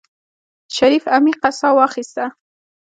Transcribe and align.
شريف 0.77 1.03
عميقه 1.09 1.49
سا 1.59 1.69
واخيسته. 1.71 2.25